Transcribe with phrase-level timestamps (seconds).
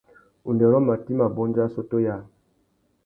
[0.49, 2.17] Undêrô matê i mà bôndia assôtô yâā.